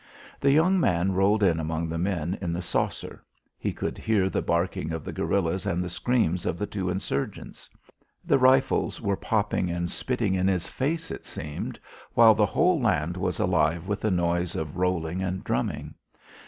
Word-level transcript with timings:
The 0.39 0.51
young 0.51 0.79
man 0.79 1.11
rolled 1.11 1.43
in 1.43 1.59
among 1.59 1.87
the 1.87 1.99
men 1.99 2.35
in 2.41 2.53
the 2.53 2.61
saucer. 2.63 3.23
He 3.59 3.71
could 3.71 3.99
hear 3.99 4.31
the 4.31 4.41
barking 4.41 4.91
of 4.91 5.03
the 5.05 5.13
guerillas 5.13 5.67
and 5.67 5.83
the 5.83 5.91
screams 5.91 6.47
of 6.47 6.57
the 6.57 6.65
two 6.65 6.89
insurgents. 6.89 7.69
The 8.25 8.39
rifles 8.39 8.99
were 8.99 9.15
popping 9.15 9.69
and 9.69 9.91
spitting 9.91 10.33
in 10.33 10.47
his 10.47 10.65
face, 10.65 11.11
it 11.11 11.23
seemed, 11.27 11.79
while 12.15 12.33
the 12.33 12.47
whole 12.47 12.81
land 12.81 13.15
was 13.15 13.39
alive 13.39 13.87
with 13.87 14.03
a 14.03 14.09
noise 14.09 14.55
of 14.55 14.75
rolling 14.75 15.21
and 15.21 15.43
drumming. 15.43 15.93